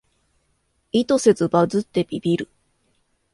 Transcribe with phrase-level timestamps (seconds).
[0.93, 2.49] 意図せずバズってビビる